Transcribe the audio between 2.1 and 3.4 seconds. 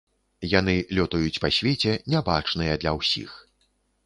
нябачныя для ўсіх.